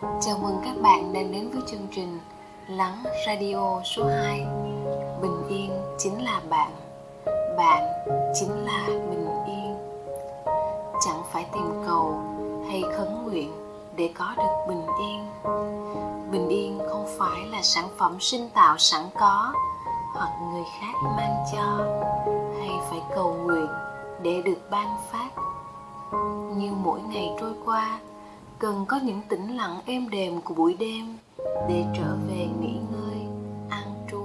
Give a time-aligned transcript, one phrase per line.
[0.00, 2.20] Chào mừng các bạn đang đến với chương trình
[2.68, 4.46] Lắng Radio số 2
[5.22, 6.70] Bình yên chính là bạn
[7.56, 7.82] Bạn
[8.34, 9.76] chính là bình yên.
[11.00, 12.20] Chẳng phải tìm cầu
[12.68, 13.52] hay khấn nguyện
[13.96, 15.26] để có được bình yên.
[16.30, 19.52] Bình yên không phải là sản phẩm sinh tạo sẵn có
[20.14, 21.86] Hoặc người khác mang cho,
[22.58, 23.68] Hay phải cầu nguyện
[24.22, 25.30] để được ban phát.
[26.56, 27.98] Như mỗi ngày trôi qua
[28.60, 31.18] cần có những tĩnh lặng êm đềm của buổi đêm
[31.68, 33.26] để trở về nghỉ ngơi,
[33.68, 34.22] an trú.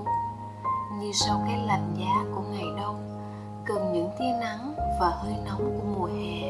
[0.99, 3.19] Như sau cái lạnh giá của ngày đông,
[3.65, 6.41] cần những tia nắng và hơi nóng của mùa hè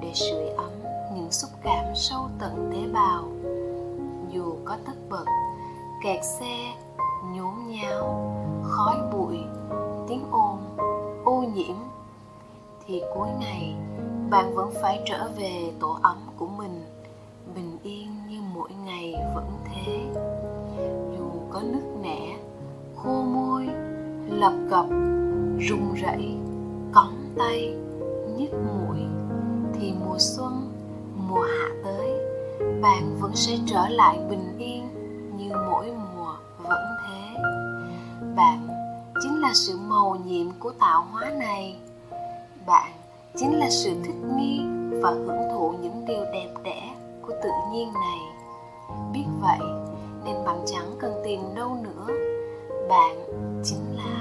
[0.00, 0.72] để sưởi ấm
[1.14, 3.24] những xúc cảm sâu tận tế bào.
[4.32, 5.24] Dù có tất bật,
[6.02, 6.74] kẹt xe,
[7.24, 9.38] nhốn nháo, khói bụi,
[10.08, 10.58] tiếng ồn,
[11.24, 11.76] ô nhiễm,
[12.86, 13.74] thì cuối ngày
[14.30, 16.95] bạn vẫn phải trở về tổ ấm của mình.
[24.36, 24.86] Lập cập,
[25.58, 26.36] run rẩy
[26.92, 27.74] cóng tay,
[28.36, 28.98] nhức mũi
[29.74, 30.72] thì mùa xuân,
[31.28, 32.10] mùa hạ tới,
[32.82, 34.88] bạn vẫn sẽ trở lại bình yên
[35.38, 37.42] như mỗi mùa vẫn thế.
[38.36, 38.68] Bạn
[39.22, 41.76] chính là sự màu nhiệm của tạo hóa này.
[42.66, 42.92] Bạn
[43.36, 44.60] chính là sự thích nghi
[45.02, 48.18] và hưởng thụ những điều đẹp đẽ của tự nhiên này.
[49.12, 49.58] Biết vậy,
[50.24, 52.06] nên bạn chẳng cần tìm đâu nữa.
[52.88, 53.16] Bạn
[53.64, 54.15] chính là